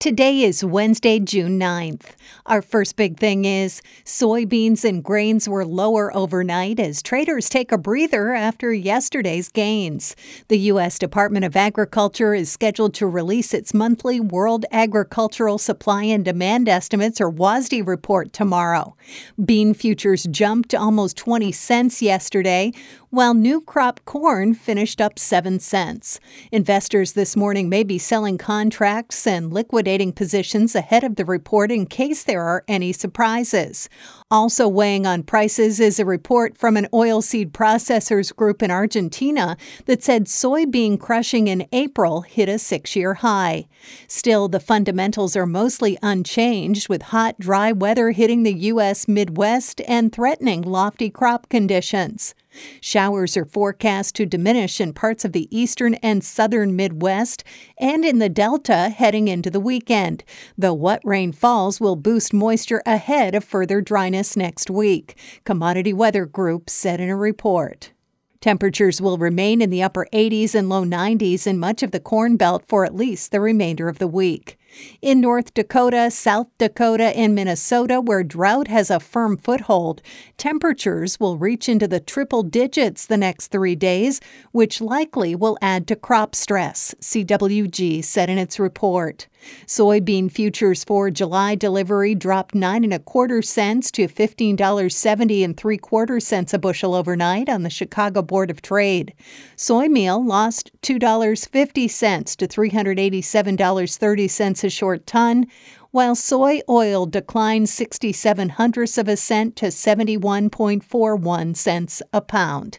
Today 0.00 0.40
is 0.44 0.64
Wednesday, 0.64 1.20
June 1.20 1.60
9th. 1.60 2.14
Our 2.46 2.62
first 2.62 2.96
big 2.96 3.18
thing 3.18 3.44
is 3.44 3.82
soybeans 4.02 4.82
and 4.82 5.04
grains 5.04 5.46
were 5.46 5.62
lower 5.62 6.10
overnight 6.16 6.80
as 6.80 7.02
traders 7.02 7.50
take 7.50 7.70
a 7.70 7.76
breather 7.76 8.32
after 8.32 8.72
yesterday's 8.72 9.50
gains. 9.50 10.16
The 10.48 10.58
U.S. 10.72 10.98
Department 10.98 11.44
of 11.44 11.54
Agriculture 11.54 12.32
is 12.32 12.50
scheduled 12.50 12.94
to 12.94 13.06
release 13.06 13.52
its 13.52 13.74
monthly 13.74 14.20
World 14.20 14.64
Agricultural 14.72 15.58
Supply 15.58 16.04
and 16.04 16.24
Demand 16.24 16.66
Estimates 16.66 17.20
or 17.20 17.30
WASDE 17.30 17.86
report 17.86 18.32
tomorrow. 18.32 18.96
Bean 19.44 19.74
futures 19.74 20.22
jumped 20.30 20.74
almost 20.74 21.18
20 21.18 21.52
cents 21.52 22.00
yesterday, 22.00 22.72
while 23.10 23.34
new 23.34 23.60
crop 23.60 24.00
corn 24.06 24.54
finished 24.54 24.98
up 24.98 25.18
7 25.18 25.58
cents. 25.60 26.20
Investors 26.50 27.12
this 27.12 27.36
morning 27.36 27.68
may 27.68 27.82
be 27.82 27.98
selling 27.98 28.38
contracts 28.38 29.26
and 29.26 29.52
liquidating 29.52 29.89
positions 30.12 30.74
ahead 30.74 31.02
of 31.02 31.16
the 31.16 31.24
report 31.24 31.72
in 31.72 31.86
case 31.86 32.22
there 32.22 32.42
are 32.42 32.64
any 32.68 32.92
surprises. 32.92 33.88
Also 34.30 34.68
weighing 34.68 35.06
on 35.06 35.22
prices 35.24 35.80
is 35.80 35.98
a 35.98 36.04
report 36.04 36.56
from 36.56 36.76
an 36.76 36.86
oilseed 36.92 37.50
processors 37.50 38.34
group 38.34 38.62
in 38.62 38.70
Argentina 38.70 39.56
that 39.86 40.02
said 40.02 40.26
soybean 40.26 40.98
crushing 40.98 41.48
in 41.48 41.66
April 41.72 42.20
hit 42.20 42.48
a 42.48 42.58
six 42.58 42.94
year 42.94 43.14
high. 43.14 43.66
Still, 44.06 44.48
the 44.48 44.60
fundamentals 44.60 45.34
are 45.34 45.46
mostly 45.46 45.98
unchanged, 46.02 46.88
with 46.88 47.02
hot, 47.02 47.38
dry 47.40 47.72
weather 47.72 48.12
hitting 48.12 48.44
the 48.44 48.54
U.S. 48.54 49.08
Midwest 49.08 49.80
and 49.88 50.12
threatening 50.12 50.62
lofty 50.62 51.10
crop 51.10 51.48
conditions. 51.48 52.34
Showers 52.80 53.36
are 53.36 53.44
forecast 53.44 54.14
to 54.16 54.26
diminish 54.26 54.80
in 54.80 54.92
parts 54.92 55.24
of 55.24 55.32
the 55.32 55.48
eastern 55.56 55.94
and 55.94 56.24
southern 56.24 56.74
Midwest 56.74 57.44
and 57.78 58.04
in 58.04 58.18
the 58.18 58.28
Delta 58.28 58.88
heading 58.88 59.28
into 59.28 59.50
the 59.50 59.60
weekend, 59.60 60.24
though 60.56 60.74
what 60.74 61.00
rain 61.04 61.32
falls 61.32 61.80
will 61.80 61.96
boost 61.96 62.32
moisture 62.32 62.82
ahead 62.86 63.34
of 63.34 63.44
further 63.44 63.80
dryness 63.80 64.36
next 64.36 64.70
week, 64.70 65.16
Commodity 65.44 65.92
Weather 65.92 66.26
Group 66.26 66.68
said 66.68 67.00
in 67.00 67.08
a 67.08 67.16
report. 67.16 67.92
Temperatures 68.40 69.02
will 69.02 69.18
remain 69.18 69.60
in 69.60 69.68
the 69.68 69.82
upper 69.82 70.06
80s 70.14 70.54
and 70.54 70.68
low 70.68 70.82
90s 70.84 71.46
in 71.46 71.58
much 71.58 71.82
of 71.82 71.90
the 71.90 72.00
Corn 72.00 72.36
Belt 72.36 72.64
for 72.66 72.86
at 72.86 72.94
least 72.94 73.32
the 73.32 73.40
remainder 73.40 73.86
of 73.88 73.98
the 73.98 74.08
week. 74.08 74.56
In 75.02 75.20
North 75.20 75.54
Dakota, 75.54 76.10
South 76.10 76.48
Dakota, 76.58 77.16
and 77.16 77.34
Minnesota, 77.34 78.00
where 78.00 78.22
drought 78.22 78.68
has 78.68 78.90
a 78.90 79.00
firm 79.00 79.36
foothold, 79.36 80.02
temperatures 80.36 81.18
will 81.18 81.38
reach 81.38 81.68
into 81.68 81.88
the 81.88 82.00
triple 82.00 82.42
digits 82.42 83.06
the 83.06 83.16
next 83.16 83.48
three 83.48 83.74
days, 83.74 84.20
which 84.52 84.80
likely 84.80 85.34
will 85.34 85.58
add 85.60 85.86
to 85.88 85.96
crop 85.96 86.34
stress, 86.34 86.94
CWG 87.00 88.04
said 88.04 88.30
in 88.30 88.38
its 88.38 88.58
report. 88.58 89.26
Soybean 89.66 90.30
futures 90.30 90.84
for 90.84 91.10
July 91.10 91.54
delivery 91.54 92.14
dropped 92.14 92.54
nine 92.54 92.84
and 92.84 92.92
a 92.92 92.98
quarter 92.98 93.40
cents 93.40 93.90
to 93.90 94.06
fifteen 94.06 94.54
dollars 94.54 94.94
seventy 94.94 95.42
and 95.42 95.56
three 95.56 95.78
quarter 95.78 96.20
cents 96.20 96.52
a 96.52 96.58
bushel 96.58 96.94
overnight 96.94 97.48
on 97.48 97.62
the 97.62 97.70
Chicago 97.70 98.20
Board 98.20 98.50
of 98.50 98.60
Trade. 98.60 99.14
Soy 99.56 99.88
meal 99.88 100.22
lost 100.22 100.70
two 100.82 100.98
dollars 100.98 101.46
fifty 101.46 101.88
cents 101.88 102.36
to 102.36 102.46
three 102.46 102.68
hundred 102.68 102.98
eighty 102.98 103.22
seven 103.22 103.56
dollars 103.56 103.96
thirty 103.96 104.28
cents 104.28 104.59
a 104.64 104.70
short 104.70 105.06
ton, 105.06 105.46
while 105.90 106.14
soy 106.14 106.60
oil 106.68 107.06
declined 107.06 107.68
67 107.68 108.50
hundredths 108.50 108.98
of 108.98 109.08
a 109.08 109.16
cent 109.16 109.56
to 109.56 109.66
71.41 109.66 111.56
cents 111.56 112.02
a 112.12 112.20
pound. 112.20 112.78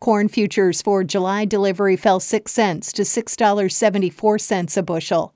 Corn 0.00 0.28
futures 0.28 0.80
for 0.80 1.04
July 1.04 1.44
delivery 1.44 1.96
fell 1.96 2.20
6 2.20 2.50
cents 2.50 2.92
to 2.92 3.02
$6.74 3.02 4.76
a 4.76 4.82
bushel. 4.82 5.34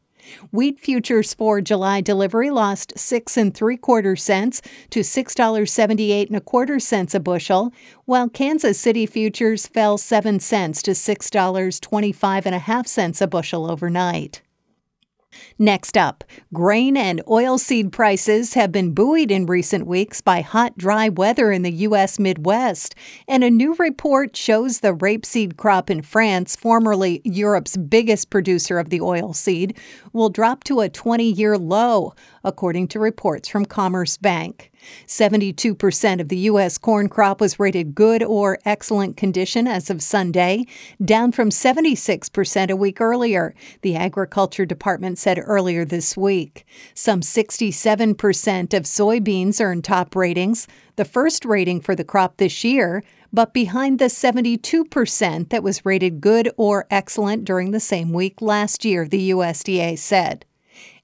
Wheat 0.50 0.78
futures 0.78 1.34
for 1.34 1.60
July 1.60 2.00
delivery 2.00 2.50
lost 2.50 2.96
six 2.96 3.36
and 3.36 3.52
three 3.54 3.76
quarter 3.76 4.16
cents 4.16 4.62
to 4.90 5.02
six 5.02 5.34
dollars 5.34 5.72
seventy 5.72 6.12
eight 6.12 6.28
and 6.28 6.36
a 6.36 6.40
quarter 6.40 6.78
cents 6.78 7.14
a 7.14 7.20
bushel, 7.20 7.72
while 8.04 8.28
Kansas 8.28 8.78
City 8.78 9.04
futures 9.04 9.66
fell 9.66 9.98
seven 9.98 10.38
cents 10.40 10.82
to 10.82 10.94
six 10.94 11.28
dollars 11.28 11.80
twenty 11.80 12.12
five 12.12 12.46
and 12.46 12.54
a 12.54 12.60
half 12.60 12.86
cents 12.86 13.20
a 13.20 13.26
bushel 13.26 13.70
overnight. 13.70 14.42
Next 15.58 15.96
up, 15.96 16.24
grain 16.52 16.96
and 16.96 17.24
oilseed 17.26 17.92
prices 17.92 18.54
have 18.54 18.72
been 18.72 18.92
buoyed 18.92 19.30
in 19.30 19.46
recent 19.46 19.86
weeks 19.86 20.20
by 20.20 20.40
hot, 20.40 20.76
dry 20.76 21.08
weather 21.08 21.52
in 21.52 21.62
the 21.62 21.72
U.S. 21.72 22.18
Midwest, 22.18 22.94
and 23.28 23.44
a 23.44 23.50
new 23.50 23.74
report 23.74 24.36
shows 24.36 24.80
the 24.80 24.94
rapeseed 24.94 25.56
crop 25.56 25.90
in 25.90 26.02
France, 26.02 26.56
formerly 26.56 27.20
Europe's 27.24 27.76
biggest 27.76 28.30
producer 28.30 28.78
of 28.78 28.90
the 28.90 29.00
oilseed, 29.00 29.76
will 30.12 30.28
drop 30.28 30.64
to 30.64 30.80
a 30.80 30.88
20 30.88 31.24
year 31.24 31.56
low, 31.56 32.14
according 32.42 32.88
to 32.88 32.98
reports 32.98 33.48
from 33.48 33.64
Commerzbank. 33.64 34.71
72% 35.06 36.20
of 36.20 36.28
the 36.28 36.36
U.S. 36.38 36.78
corn 36.78 37.08
crop 37.08 37.40
was 37.40 37.60
rated 37.60 37.94
good 37.94 38.22
or 38.22 38.58
excellent 38.64 39.16
condition 39.16 39.66
as 39.66 39.90
of 39.90 40.02
Sunday, 40.02 40.66
down 41.04 41.32
from 41.32 41.50
76% 41.50 42.70
a 42.70 42.76
week 42.76 43.00
earlier, 43.00 43.54
the 43.82 43.96
Agriculture 43.96 44.66
Department 44.66 45.18
said 45.18 45.40
earlier 45.42 45.84
this 45.84 46.16
week. 46.16 46.66
Some 46.94 47.20
67% 47.20 48.74
of 48.74 48.84
soybeans 48.84 49.60
earned 49.60 49.84
top 49.84 50.16
ratings, 50.16 50.66
the 50.96 51.04
first 51.04 51.44
rating 51.44 51.80
for 51.80 51.94
the 51.94 52.04
crop 52.04 52.36
this 52.36 52.64
year, 52.64 53.02
but 53.32 53.54
behind 53.54 53.98
the 53.98 54.06
72% 54.06 55.48
that 55.48 55.62
was 55.62 55.86
rated 55.86 56.20
good 56.20 56.50
or 56.56 56.86
excellent 56.90 57.44
during 57.44 57.70
the 57.70 57.80
same 57.80 58.12
week 58.12 58.42
last 58.42 58.84
year, 58.84 59.08
the 59.08 59.30
USDA 59.30 59.98
said. 59.98 60.44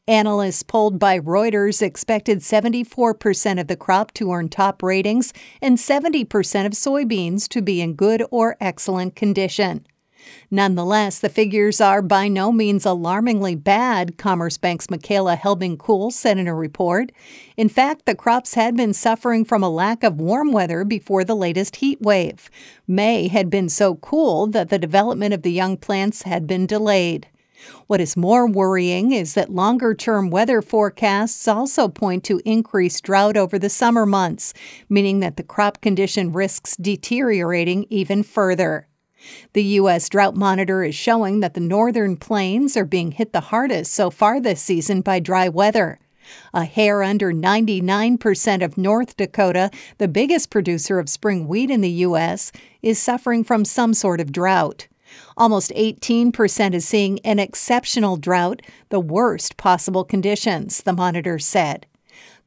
Analysts 0.08 0.62
polled 0.62 0.98
by 0.98 1.20
Reuters 1.20 1.82
expected 1.82 2.38
74% 2.38 3.60
of 3.60 3.66
the 3.66 3.76
crop 3.76 4.14
to 4.14 4.32
earn 4.32 4.48
top 4.48 4.82
ratings 4.82 5.34
and 5.60 5.76
70% 5.76 6.24
of 6.64 6.72
soybeans 6.72 7.46
to 7.48 7.60
be 7.60 7.82
in 7.82 7.92
good 7.92 8.24
or 8.30 8.56
excellent 8.58 9.14
condition. 9.14 9.86
Nonetheless, 10.50 11.18
the 11.18 11.28
figures 11.28 11.78
are 11.78 12.00
by 12.00 12.26
no 12.26 12.50
means 12.50 12.86
alarmingly 12.86 13.54
bad, 13.54 14.16
Commerzbank's 14.16 14.88
Michaela 14.88 15.36
Helbing 15.36 15.78
Kuhl 15.78 16.10
said 16.10 16.38
in 16.38 16.48
a 16.48 16.54
report. 16.54 17.12
In 17.58 17.68
fact, 17.68 18.06
the 18.06 18.14
crops 18.14 18.54
had 18.54 18.78
been 18.78 18.94
suffering 18.94 19.44
from 19.44 19.62
a 19.62 19.68
lack 19.68 20.02
of 20.02 20.22
warm 20.22 20.52
weather 20.52 20.84
before 20.84 21.22
the 21.22 21.36
latest 21.36 21.76
heat 21.76 22.00
wave. 22.00 22.48
May 22.86 23.28
had 23.28 23.50
been 23.50 23.68
so 23.68 23.96
cool 23.96 24.46
that 24.48 24.70
the 24.70 24.78
development 24.78 25.34
of 25.34 25.42
the 25.42 25.52
young 25.52 25.76
plants 25.76 26.22
had 26.22 26.46
been 26.46 26.64
delayed. 26.64 27.28
What 27.86 28.00
is 28.00 28.16
more 28.16 28.46
worrying 28.46 29.12
is 29.12 29.34
that 29.34 29.50
longer 29.50 29.94
term 29.94 30.30
weather 30.30 30.62
forecasts 30.62 31.48
also 31.48 31.88
point 31.88 32.24
to 32.24 32.40
increased 32.44 33.04
drought 33.04 33.36
over 33.36 33.58
the 33.58 33.70
summer 33.70 34.06
months, 34.06 34.54
meaning 34.88 35.20
that 35.20 35.36
the 35.36 35.42
crop 35.42 35.80
condition 35.80 36.32
risks 36.32 36.76
deteriorating 36.76 37.86
even 37.90 38.22
further. 38.22 38.86
The 39.52 39.64
U.S. 39.64 40.08
Drought 40.08 40.36
Monitor 40.36 40.84
is 40.84 40.94
showing 40.94 41.40
that 41.40 41.54
the 41.54 41.60
northern 41.60 42.16
plains 42.16 42.76
are 42.76 42.84
being 42.84 43.12
hit 43.12 43.32
the 43.32 43.40
hardest 43.40 43.92
so 43.92 44.10
far 44.10 44.40
this 44.40 44.62
season 44.62 45.00
by 45.00 45.18
dry 45.18 45.48
weather. 45.48 45.98
A 46.52 46.64
hair 46.64 47.02
under 47.02 47.32
99% 47.32 48.62
of 48.62 48.78
North 48.78 49.16
Dakota, 49.16 49.70
the 49.96 50.08
biggest 50.08 50.50
producer 50.50 50.98
of 50.98 51.08
spring 51.08 51.48
wheat 51.48 51.70
in 51.70 51.80
the 51.80 51.90
U.S., 51.90 52.52
is 52.82 52.98
suffering 52.98 53.44
from 53.44 53.64
some 53.64 53.94
sort 53.94 54.20
of 54.20 54.30
drought. 54.30 54.88
Almost 55.36 55.72
18% 55.74 56.74
is 56.74 56.86
seeing 56.86 57.18
an 57.20 57.38
exceptional 57.38 58.16
drought, 58.16 58.62
the 58.88 59.00
worst 59.00 59.56
possible 59.56 60.04
conditions, 60.04 60.82
the 60.82 60.92
monitor 60.92 61.38
said. 61.38 61.86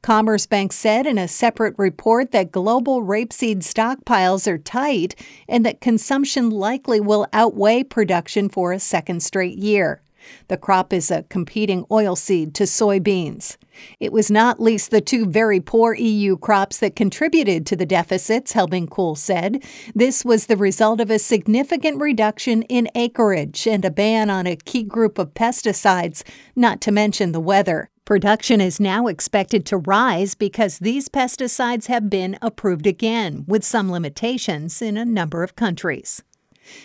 Commerzbank 0.03 0.73
said 0.73 1.05
in 1.05 1.19
a 1.19 1.27
separate 1.27 1.75
report 1.77 2.31
that 2.31 2.51
global 2.51 3.03
rapeseed 3.03 3.57
stockpiles 3.59 4.47
are 4.47 4.57
tight 4.57 5.13
and 5.47 5.63
that 5.63 5.80
consumption 5.80 6.50
likely 6.50 7.00
will 7.00 7.27
outweigh 7.33 7.83
production 7.83 8.50
for 8.50 8.74
a 8.74 8.80
second 8.80 9.21
straight 9.21 9.59
year. 9.59 10.01
The 10.47 10.57
crop 10.57 10.94
is 10.94 11.12
a 11.12 11.23
competing 11.23 11.85
oilseed 11.85 12.53
to 12.56 12.63
soybeans. 12.63 13.57
It 14.00 14.12
was 14.12 14.29
not 14.29 14.62
least 14.62 14.91
the 14.91 15.01
two 15.01 15.25
very 15.25 15.59
poor 15.59 15.94
EU 15.94 16.38
crops 16.38 16.77
that 16.79 16.95
contributed 16.95 17.65
to 17.68 17.75
the 17.75 17.85
deficits, 17.85 18.53
Helbing 18.53 18.89
Kuhl 18.89 19.15
said. 19.15 19.63
This 19.95 20.25
was 20.25 20.45
the 20.45 20.57
result 20.57 21.00
of 21.00 21.09
a 21.09 21.19
significant 21.19 22.00
reduction 22.00 22.63
in 22.63 22.89
acreage 22.95 23.68
and 23.68 23.85
a 23.85 23.91
ban 23.91 24.29
on 24.29 24.47
a 24.47 24.56
key 24.56 24.83
group 24.83 25.18
of 25.18 25.33
pesticides, 25.33 26.24
not 26.56 26.81
to 26.81 26.91
mention 26.91 27.31
the 27.31 27.39
weather. 27.39 27.89
Production 28.03 28.59
is 28.59 28.79
now 28.79 29.07
expected 29.07 29.65
to 29.67 29.77
rise 29.77 30.35
because 30.35 30.79
these 30.79 31.07
pesticides 31.07 31.85
have 31.85 32.09
been 32.09 32.38
approved 32.41 32.88
again, 32.88 33.45
with 33.47 33.63
some 33.63 33.91
limitations 33.91 34.81
in 34.81 34.97
a 34.97 35.06
number 35.06 35.44
of 35.44 35.56
countries. 35.56 36.21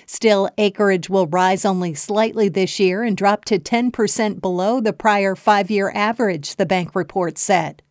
Still, 0.06 0.48
acreage 0.58 1.08
will 1.08 1.26
rise 1.26 1.64
only 1.64 1.94
slightly 1.94 2.48
this 2.48 2.80
year 2.80 3.02
and 3.02 3.16
drop 3.16 3.44
to 3.46 3.58
10% 3.58 4.40
below 4.40 4.80
the 4.80 4.92
prior 4.92 5.34
five 5.34 5.70
year 5.70 5.92
average, 5.94 6.56
the 6.56 6.66
bank 6.66 6.94
report 6.94 7.38
said. 7.38 7.82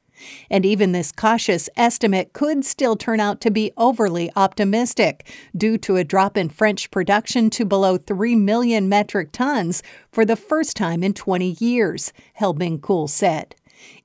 And 0.50 0.66
even 0.66 0.92
this 0.92 1.12
cautious 1.12 1.70
estimate 1.76 2.34
could 2.34 2.66
still 2.66 2.96
turn 2.96 3.20
out 3.20 3.42
to 3.42 3.52
be 3.52 3.72
overly 3.78 4.32
optimistic 4.36 5.28
due 5.56 5.78
to 5.80 5.98
a 5.98 6.04
drop 6.04 6.38
in 6.38 6.50
French 6.50 6.90
production 6.90 7.50
to 7.52 7.66
below 7.66 7.98
3 7.98 8.36
million 8.36 8.88
metric 8.88 9.32
tons 9.32 9.84
for 10.12 10.26
the 10.26 10.36
first 10.38 10.78
time 10.78 11.04
in 11.04 11.14
20 11.14 11.58
years, 11.60 12.14
Helbing 12.40 12.82
Kuhl 12.82 13.08
said. 13.08 13.56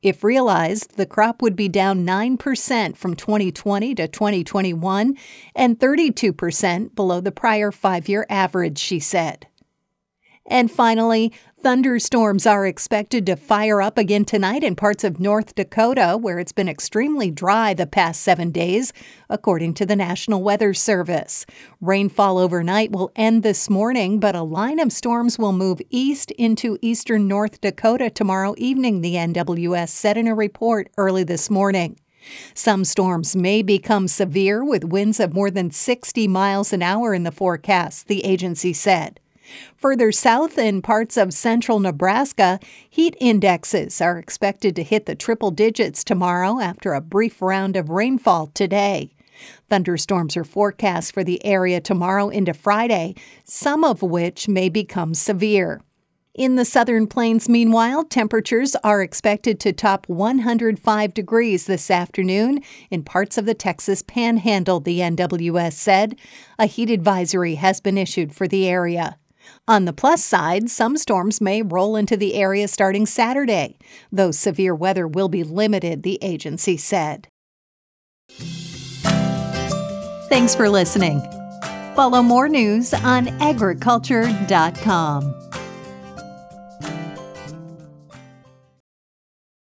If 0.02 0.24
realized, 0.24 0.96
the 0.96 1.06
crop 1.06 1.42
would 1.42 1.56
be 1.56 1.68
down 1.68 2.06
9% 2.06 2.96
from 2.96 3.14
2020 3.14 3.94
to 3.96 4.08
2021 4.08 5.16
and 5.54 5.78
32% 5.78 6.94
below 6.94 7.20
the 7.20 7.32
prior 7.32 7.70
five 7.70 8.08
year 8.08 8.26
average, 8.30 8.78
she 8.78 8.98
said. 8.98 9.46
And 10.50 10.68
finally, 10.68 11.32
thunderstorms 11.62 12.44
are 12.44 12.66
expected 12.66 13.24
to 13.26 13.36
fire 13.36 13.80
up 13.80 13.96
again 13.96 14.24
tonight 14.24 14.64
in 14.64 14.74
parts 14.74 15.04
of 15.04 15.20
North 15.20 15.54
Dakota, 15.54 16.18
where 16.20 16.40
it's 16.40 16.50
been 16.50 16.68
extremely 16.68 17.30
dry 17.30 17.72
the 17.72 17.86
past 17.86 18.20
seven 18.20 18.50
days, 18.50 18.92
according 19.28 19.74
to 19.74 19.86
the 19.86 19.94
National 19.94 20.42
Weather 20.42 20.74
Service. 20.74 21.46
Rainfall 21.80 22.36
overnight 22.36 22.90
will 22.90 23.12
end 23.14 23.44
this 23.44 23.70
morning, 23.70 24.18
but 24.18 24.34
a 24.34 24.42
line 24.42 24.80
of 24.80 24.90
storms 24.90 25.38
will 25.38 25.52
move 25.52 25.80
east 25.88 26.32
into 26.32 26.78
eastern 26.82 27.28
North 27.28 27.60
Dakota 27.60 28.10
tomorrow 28.10 28.56
evening, 28.58 29.02
the 29.02 29.14
NWS 29.14 29.90
said 29.90 30.16
in 30.16 30.26
a 30.26 30.34
report 30.34 30.90
early 30.98 31.22
this 31.22 31.48
morning. 31.48 31.96
Some 32.54 32.84
storms 32.84 33.36
may 33.36 33.62
become 33.62 34.08
severe 34.08 34.64
with 34.64 34.82
winds 34.82 35.20
of 35.20 35.32
more 35.32 35.50
than 35.50 35.70
60 35.70 36.26
miles 36.26 36.72
an 36.72 36.82
hour 36.82 37.14
in 37.14 37.22
the 37.22 37.30
forecast, 37.30 38.08
the 38.08 38.24
agency 38.24 38.72
said. 38.72 39.20
Further 39.76 40.12
south 40.12 40.58
in 40.58 40.82
parts 40.82 41.16
of 41.16 41.32
central 41.32 41.80
Nebraska, 41.80 42.60
heat 42.88 43.16
indexes 43.20 44.00
are 44.00 44.18
expected 44.18 44.76
to 44.76 44.82
hit 44.82 45.06
the 45.06 45.14
triple 45.14 45.50
digits 45.50 46.04
tomorrow 46.04 46.60
after 46.60 46.92
a 46.92 47.00
brief 47.00 47.40
round 47.40 47.76
of 47.76 47.90
rainfall 47.90 48.48
today. 48.48 49.12
Thunderstorms 49.68 50.36
are 50.36 50.44
forecast 50.44 51.12
for 51.12 51.24
the 51.24 51.44
area 51.44 51.80
tomorrow 51.80 52.28
into 52.28 52.52
Friday, 52.52 53.14
some 53.44 53.84
of 53.84 54.02
which 54.02 54.48
may 54.48 54.68
become 54.68 55.14
severe. 55.14 55.80
In 56.34 56.54
the 56.54 56.64
southern 56.64 57.08
plains, 57.08 57.48
meanwhile, 57.48 58.04
temperatures 58.04 58.76
are 58.84 59.02
expected 59.02 59.58
to 59.60 59.72
top 59.72 60.08
105 60.08 61.12
degrees 61.12 61.66
this 61.66 61.90
afternoon 61.90 62.62
in 62.88 63.02
parts 63.02 63.36
of 63.36 63.46
the 63.46 63.54
Texas 63.54 64.00
panhandle, 64.02 64.78
the 64.78 65.00
NWS 65.00 65.72
said. 65.72 66.16
A 66.58 66.66
heat 66.66 66.88
advisory 66.88 67.56
has 67.56 67.80
been 67.80 67.98
issued 67.98 68.32
for 68.32 68.46
the 68.46 68.68
area. 68.68 69.18
On 69.68 69.84
the 69.84 69.92
plus 69.92 70.24
side, 70.24 70.70
some 70.70 70.96
storms 70.96 71.40
may 71.40 71.62
roll 71.62 71.96
into 71.96 72.16
the 72.16 72.34
area 72.34 72.68
starting 72.68 73.06
Saturday, 73.06 73.78
though 74.10 74.30
severe 74.30 74.74
weather 74.74 75.06
will 75.06 75.28
be 75.28 75.44
limited, 75.44 76.02
the 76.02 76.18
agency 76.22 76.76
said. 76.76 77.28
Thanks 80.28 80.54
for 80.54 80.68
listening. 80.68 81.20
Follow 81.94 82.22
more 82.22 82.48
news 82.48 82.94
on 82.94 83.28
agriculture.com. 83.40 85.49